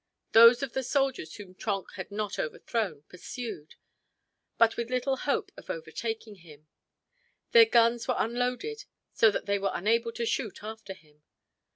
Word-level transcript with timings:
Those 0.31 0.63
of 0.63 0.73
the 0.73 0.81
soldiers 0.81 1.35
whom 1.35 1.53
Trenck 1.53 1.91
had 1.93 2.09
not 2.09 2.39
overthrown 2.39 3.03
pursued, 3.03 3.75
but 4.57 4.75
with 4.75 4.89
little 4.89 5.15
hope 5.15 5.51
of 5.55 5.69
overtaking 5.69 6.37
him. 6.37 6.65
Their 7.51 7.65
guns 7.67 8.07
were 8.07 8.15
unloaded 8.17 8.85
so 9.13 9.29
that 9.29 9.45
they 9.45 9.59
were 9.59 9.69
unable 9.71 10.11
to 10.13 10.25
shoot 10.25 10.63
after 10.63 10.95
him. 10.95 11.21